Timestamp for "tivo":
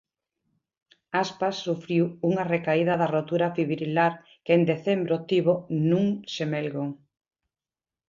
5.29-5.53